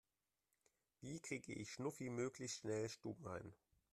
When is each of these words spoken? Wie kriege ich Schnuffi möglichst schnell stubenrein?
Wie 1.01 1.19
kriege 1.19 1.53
ich 1.53 1.73
Schnuffi 1.73 2.09
möglichst 2.09 2.61
schnell 2.61 2.89
stubenrein? 2.89 3.53